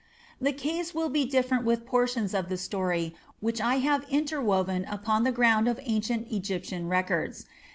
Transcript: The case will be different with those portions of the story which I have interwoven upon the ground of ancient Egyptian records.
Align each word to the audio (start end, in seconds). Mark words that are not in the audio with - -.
The 0.41 0.51
case 0.51 0.95
will 0.95 1.09
be 1.09 1.25
different 1.27 1.63
with 1.63 1.81
those 1.81 1.87
portions 1.89 2.33
of 2.33 2.49
the 2.49 2.57
story 2.57 3.13
which 3.39 3.61
I 3.61 3.75
have 3.75 4.03
interwoven 4.09 4.83
upon 4.85 5.25
the 5.25 5.31
ground 5.31 5.67
of 5.67 5.79
ancient 5.83 6.31
Egyptian 6.31 6.87
records. 6.89 7.45